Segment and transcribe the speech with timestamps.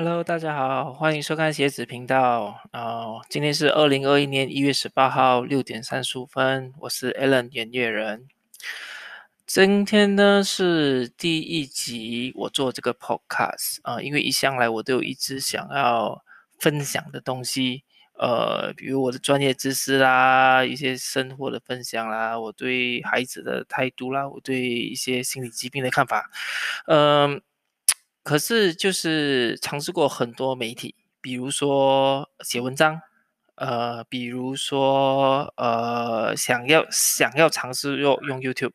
[0.00, 2.62] Hello，大家好，欢迎收看鞋子频道。
[2.70, 8.28] 啊、今天是二零二一年一月十八号六点三十五分，我是 Alan 演乐人。
[9.44, 16.22] 今天呢是第一集，我做这个 podcast 啊、因为一向来我都有一直想要
[16.60, 17.82] 分享的东西，
[18.20, 26.30] 呃，比如我的专业知识啦，一些生活的分享啦，我对孩子的态度啦，我对一些心理疾病的看法，
[26.86, 27.42] 嗯、
[28.28, 33.00] 可是就是尝试过很多媒体，比如说写文章，
[33.54, 38.72] 呃，比如说呃，想要想要尝试用用 YouTube，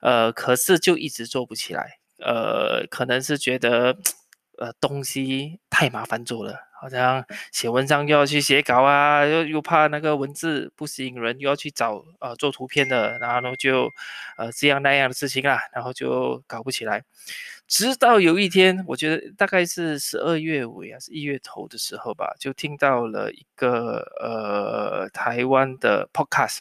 [0.00, 3.96] 呃，可是就一直做不起来，呃，可能是觉得
[4.58, 13.90] 呃东西太麻烦做了，好像写文章又要去写稿啊，又又怕那个文字不吸引人，又要去找呃做图片的，然后呢就
[14.38, 17.04] 呃这样那样的事情啊，然后就搞不起来。
[17.68, 26.60] 直到有一天，我觉得大概是十二月尾啊，是一月头的时候吧，就听到了一个呃台湾的 podcast，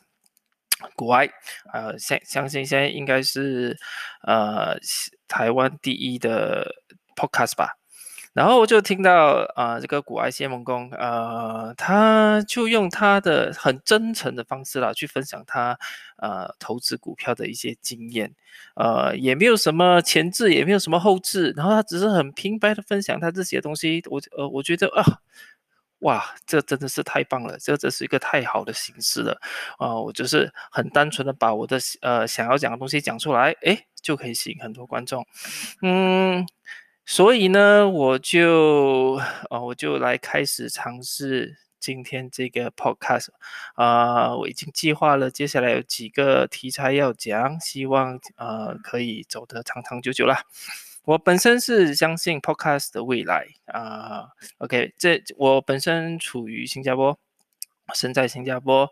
[0.96, 1.28] 国外
[1.74, 3.76] 呃相相信现在应该是
[4.22, 4.78] 呃
[5.28, 6.76] 台湾第一的
[7.16, 7.79] podcast 吧。
[8.40, 15.78] 然后我就听到啊、这个古埃谢蒙公，呃，他就用他的很真诚的方式啦，去分享他
[16.16, 18.34] 呃投资股票的一些经验，
[18.76, 25.04] 呃，也没有什么前置，也没有什么后置，然后他只是很平白的分享他自己的东西，我呃我觉得啊。
[26.00, 27.58] 哇，这真的是太棒了！
[27.60, 29.38] 这这是一个太好的形式了，
[29.78, 35.28] 啊、我就是很单纯的把我的呃想要讲的东西讲出来，诶，就可以吸引很多观众。
[35.82, 36.48] 嗯，
[37.12, 43.30] 所以呢，我就呃我就来开始尝试今天这个 podcast，
[43.74, 50.44] 啊、我已经计划了接下来有几个题材要讲，希望呃可以走得长长久久啦。
[51.04, 54.28] 我本身是相信 podcast 的未来啊、
[54.60, 57.18] OK，这我本身处于新加坡，
[57.94, 58.92] 身在新加坡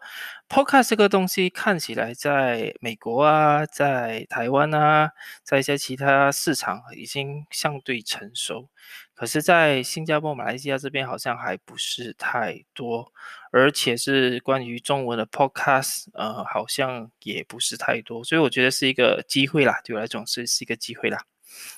[0.50, 5.12] ，podcast 这个东西看起来在美国啊，在台湾啊，
[5.44, 8.70] 在一些其他市场已经相对成熟，
[9.14, 13.12] 可是，在新加坡、马来西亚这边好像还不是太多，
[13.52, 21.20] 而且是关于中文的 podcast，呃，好像也不是太多，所以我觉得是一个机会啦，对我来讲是是一个机会啦。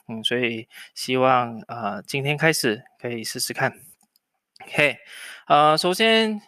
[0.08, 3.74] 嗯，所以希望呃今天开始可以试试看。
[4.66, 4.98] OK，
[5.48, 6.42] 呃，首先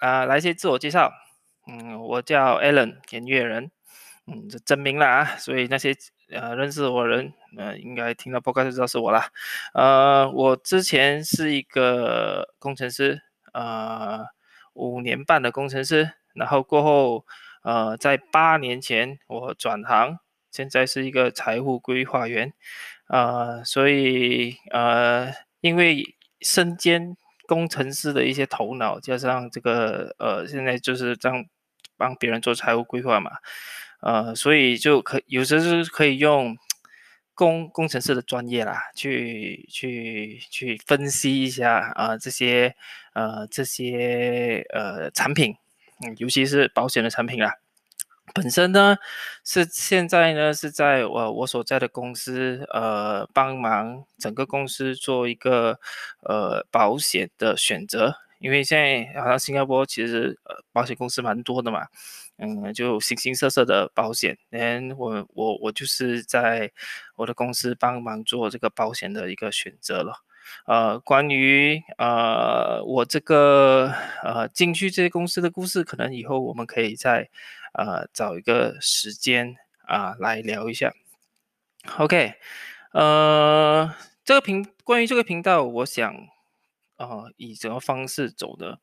[0.00, 1.12] 啊、来些自我介绍。
[1.66, 3.70] 嗯，我叫 Alan，演乐人。
[4.28, 5.94] 嗯，这真名了啊，所以那些
[6.30, 9.30] 呃认识我的人，呃，应该听到 podcast 就知道是我啦。
[9.72, 14.26] 呃，我之前是一个工程师，呃，
[14.72, 17.24] 五年半的工程师，然后过后，
[17.62, 20.18] 呃，在八年前我转行，
[20.50, 22.52] 现在是一个财务规划员，
[23.06, 31.44] 呃，所以呃，因为身兼工程师的一些头脑，加上这个呃，现在就是这样
[31.96, 33.30] 帮别人做财务规划嘛，
[34.00, 36.56] 呃，所以就可有时候是可以用
[37.34, 42.74] 工工程师的专业啦，去去去分析一下啊、这些
[43.12, 45.54] 呃这些呃产品，
[46.04, 47.54] 嗯，尤其是保险的产品啦。
[48.34, 48.96] 本身呢
[49.44, 55.78] 是现在呢是在我我所在的公司呃帮忙整个公司做一个
[56.20, 61.86] 呃保险的选择，因为现在好像新加坡其实呃保险公司蛮多的嘛，
[62.36, 66.70] 嗯，就形形色色的保险，连我我我就是在
[67.14, 70.25] 我的公司帮忙做这个保险的一个选择了。
[70.66, 73.92] 呃，关于呃我这个
[74.22, 77.28] 呃进去这些公司的故事，可能以后我们可以再
[77.72, 80.92] 呃找一个时间啊、来聊一下。
[81.98, 82.34] OK，
[82.92, 86.14] 呃，这个频关于这个频道，我想
[86.96, 88.80] 呃以什么方式走的？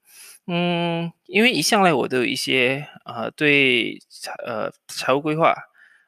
[0.48, 5.54] 嗯，因为一向来我都有一些呃对财呃财务规划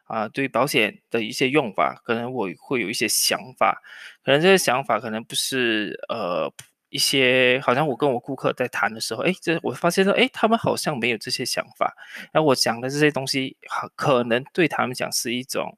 [0.06, 3.82] 啊、对保险的一些用法，可能我会有一些想法，
[4.24, 6.52] 可能这些想法可能不是呃
[6.90, 11.96] 一些，好像我跟我顾客在谈的时候，哎，这我发现说，哎，他们好像没有这些想法，
[12.32, 13.58] 然后我讲的这些东西，
[13.96, 15.78] 可能对他们讲是一种。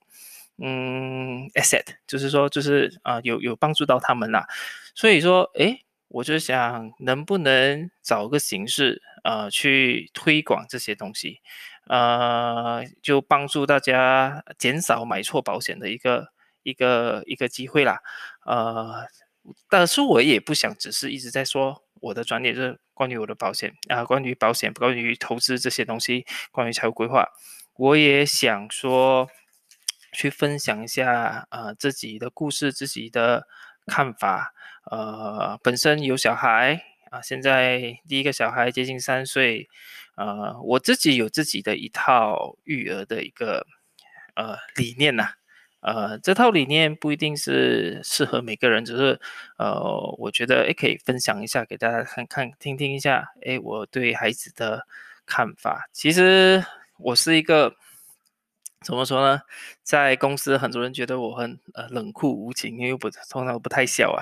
[0.60, 4.48] 嗯，asset 就是说，就是啊、有有帮助到他们啦。
[4.96, 11.42] 所以说，诶，我就想能不能找个形式，呃，去推广这些东西，
[11.90, 16.28] 呃，就帮助大家减少买错保险的一个
[16.64, 18.02] 一个一个机会啦。
[18.46, 19.08] 呃，
[19.70, 27.28] 但是我也不想只是一直在说我的专业，就是关于我的保险啊、关于保险，关于投资这些东西，关于财务规划，
[27.76, 29.30] 我也想说。
[30.14, 33.46] 去分享一下啊、自己的故事、自己的
[33.86, 34.54] 看法。
[34.90, 36.82] 呃，本身有小孩
[37.12, 39.70] 啊，现在第一个小孩接近三岁，
[40.18, 43.66] 呃，我自己有自己的一套育儿的一个
[44.36, 45.30] 呃理念呐。
[45.82, 49.20] 呃，这套理念不一定是适合每个人，只是
[49.58, 49.80] 呃，
[50.18, 54.86] 我觉得诶可以分享一下给大家看看，听听一下，诶，我对孩子的
[55.26, 55.88] 看法。
[55.94, 56.66] 其实
[57.00, 57.74] 我是一个。
[58.86, 59.42] 怎么说呢？
[59.84, 64.22] 在公司，很多人觉得我很呃冷酷无情，因为不通常不太笑啊，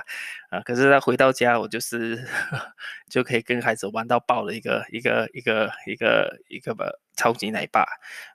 [0.50, 2.26] 啊，可是他回到家，我就是
[3.12, 6.86] 就可以跟孩子玩到爆的一个一个一个一个一个吧，
[7.18, 7.86] 超级奶爸，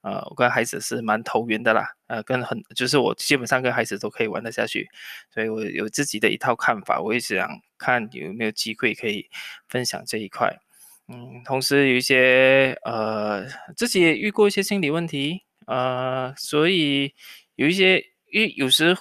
[0.03, 4.89] 呃，我跟孩子是蛮投缘的啦，呃，跟很就是我基本上跟孩子都可以玩得下去，
[5.33, 9.29] 所以我有自己的一套看法，我也想看有没有机会可以
[9.69, 10.61] 分享这一块，
[11.09, 15.45] 嗯，同时有一些呃自己也遇过一些心理问题。
[15.71, 17.15] 呃，所以
[17.55, 18.01] 有一些，
[18.33, 18.97] 因为有时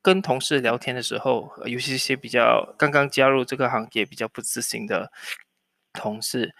[0.00, 5.10] 跟同事聊天的时候，有些些比较刚刚加入这个行业、比较不自信的
[5.92, 6.54] 同事，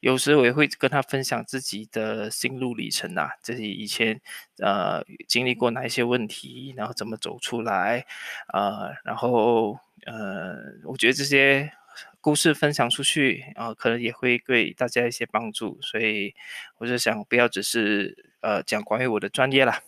[0.00, 4.20] 有时我也会跟他分享自己的心路历程呐，自己以前
[4.58, 8.06] 呃经历过哪一些问题，然后怎么走出来，
[8.52, 10.54] 呃，然后呃，
[10.84, 11.72] 我觉得这些。
[12.20, 16.34] 故事分享出去，啊，可能也会对大家一些帮助，所以
[16.78, 19.82] 我就想不要只是呃讲关于我的专业啦，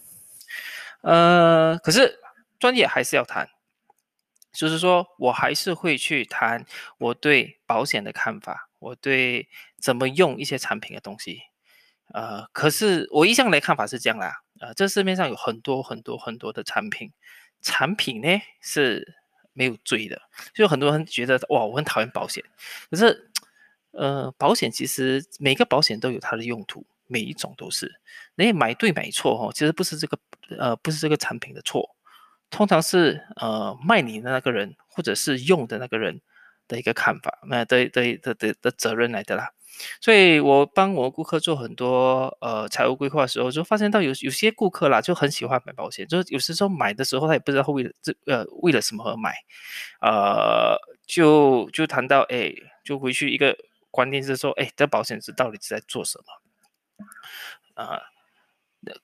[1.02, 2.18] 呃，可是
[2.58, 3.48] 专业还是要谈，
[4.52, 6.64] 就是说我还是会去谈
[6.98, 9.48] 我对保险的看法，我对
[9.78, 11.42] 怎么用一些产品的东西，
[12.12, 17.12] 呃，可是我一向的看法是这样啦，呃，这市面上有很多很多很多的产品，
[17.60, 18.28] 产品呢
[18.60, 19.16] 是。
[19.52, 20.22] 没有罪的，
[20.54, 22.42] 就很多人觉得哇，我很讨厌保险。
[22.88, 23.30] 可是，
[23.90, 28.00] 呃，保险其实每个保险都有它的用途，每一种都是。
[28.36, 30.18] 你买对买错哦，其实不是这个
[30.58, 31.96] 呃，不是这个产品的错，
[32.48, 36.20] 通常是呃卖你的那个人或者是用的那个人
[36.68, 39.50] 的一个看法，那的的的的的责任来的啦。
[40.00, 49.32] 所以我帮我顾客做很多呃财务规划的时候，就发现到有有些顾客啦就很喜欢买保险，就是有时候买的时候他也不知道为了这呃为了什么而买，
[50.00, 50.76] 呃
[51.06, 52.52] 就就谈到哎
[52.84, 53.56] 就回去一个
[53.90, 56.24] 观念是说哎这保险是到底是在做什么
[57.74, 58.00] 啊？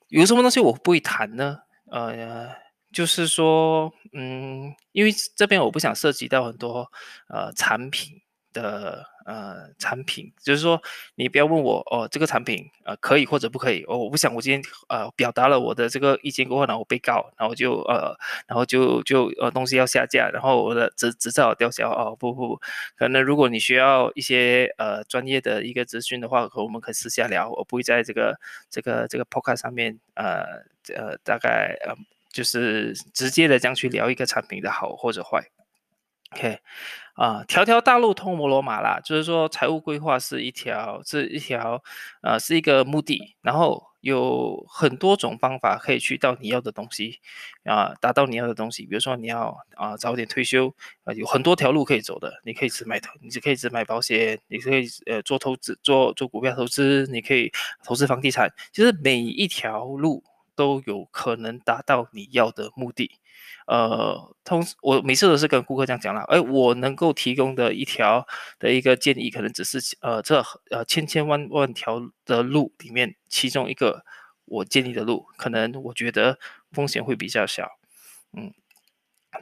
[0.09, 1.59] 有什么东西我不会谈呢？
[1.91, 2.49] 呃
[2.93, 6.91] 就是说嗯因为这边我不想涉及到很多
[7.29, 8.23] 呃产品
[8.61, 9.07] 的。
[9.27, 10.81] 呃，产品就是说，
[11.17, 18.17] 你不要问我哦，这个产品呃可以或者不可以哦，我不想我今天呃表达了我的这个意见过后，然后我被告，然后就呃，
[18.47, 22.61] 然后就就呃东西要下架，然后我的执执照吊销哦，不不不，
[22.97, 28.39] 可能如果你需要一些呃专业的一个资讯的话，和我们可以私下聊，我不会在这个
[28.71, 30.45] 这个这个 podcast 上面呃
[30.95, 31.97] 呃大概呃
[32.31, 35.43] 就是直接的这样去聊一个产品的好或者坏。
[36.35, 36.59] OK，
[37.15, 41.83] 啊，条条大路通罗马啦，就是说财务规划是一条，是一条，
[42.21, 47.21] 呃，是一个目的，然后有很多种方法可以去到你要的东西，
[47.65, 48.85] 啊，达到你要的东西。
[48.87, 50.75] 比如说你要啊早点退休，
[51.05, 52.41] 啊，有很多条路可以走的。
[52.45, 57.53] 你可以只买投，你只可以只买保险，你可以呃做投资，做做股票投资，你可以
[57.85, 58.53] 投资房地产。
[58.73, 60.25] 其实每一条路
[60.57, 63.13] 都有可能达到你要的目的。
[63.67, 68.27] 呃，通我每次都是跟顾客这样讲了，哎，我能够提供的一条
[68.59, 74.05] 的一个建议，可能只是呃这呃千千万万条的路里面其中一个
[74.45, 76.39] 我建议的路，可能我觉得
[76.71, 77.69] 风险会比较小，
[78.33, 78.55] 嗯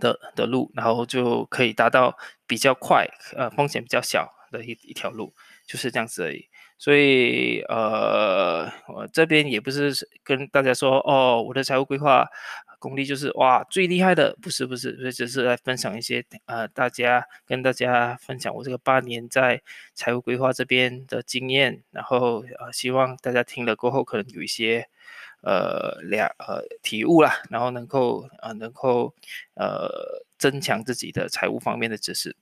[0.01, 2.17] 的的路，然后就可以达到
[2.47, 3.07] 比较快，
[3.37, 5.35] 呃风险比较小的一一条路，
[5.67, 6.49] 就是这样子而已。
[6.85, 12.29] 所以呃我这边也不是跟大家说哦，我的财务规划。
[12.81, 19.63] 功力就是哇最厉害的，不是不是，所以只是来分享一些呃，大家跟大家分享我这个八年在
[19.95, 24.87] 财务规划这边的经验，然后呃，希望大家听了过后可能有一些
[25.41, 29.15] 呃两呃体悟啦，然后能够呃能够
[29.55, 29.89] 呃
[30.37, 32.37] 增强自己的财务方面的知识，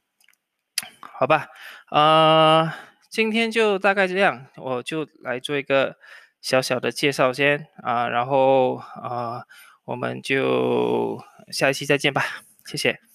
[0.99, 1.47] 好吧？
[1.91, 2.73] 呃，
[3.13, 5.97] 今天就大概这样，我就来做一个
[6.41, 9.45] 小小的介绍先啊，然后啊。
[9.85, 12.23] 我们就下一期再见吧，
[12.65, 13.12] 谢谢。